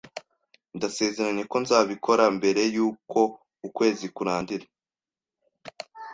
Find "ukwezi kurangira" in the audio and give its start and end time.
3.67-4.65